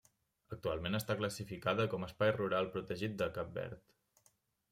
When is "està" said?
0.99-1.17